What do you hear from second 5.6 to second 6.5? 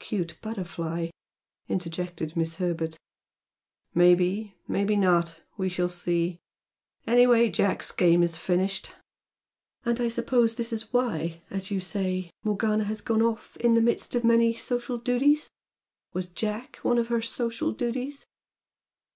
shall see.